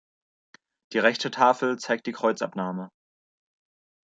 [0.93, 2.89] Die rechte Tafel zeigt die Kreuzabnahme.